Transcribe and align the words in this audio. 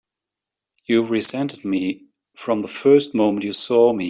You've 0.87 1.11
resented 1.11 1.63
me 1.63 2.07
from 2.35 2.63
the 2.63 2.67
first 2.67 3.13
moment 3.13 3.45
you 3.45 3.51
saw 3.51 3.93
me! 3.93 3.99